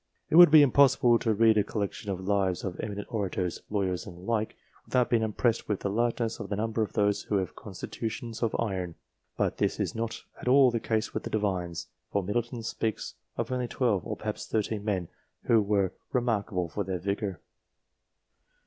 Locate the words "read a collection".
1.35-2.09